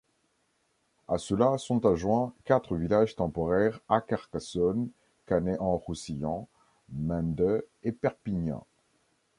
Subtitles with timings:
[1.07, 4.89] À cela sont adjoints quatre villages temporaires à Carcassonne,
[5.27, 6.47] Canet-en-Roussillon,
[6.91, 8.65] Mende et Perpignan.